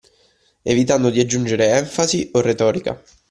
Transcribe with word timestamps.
Evitando 0.65 1.11
di 1.11 1.19
aggiungere 1.19 1.67
enfasi 1.77 2.27
o 2.33 2.41
retorica. 2.41 2.99